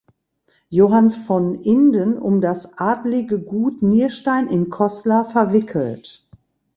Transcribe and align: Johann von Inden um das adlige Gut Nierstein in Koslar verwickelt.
Johann 0.69 1.11
von 1.11 1.53
Inden 1.61 2.17
um 2.17 2.41
das 2.41 2.75
adlige 2.79 3.39
Gut 3.39 3.83
Nierstein 3.83 4.47
in 4.47 4.71
Koslar 4.71 5.25
verwickelt. 5.25 6.27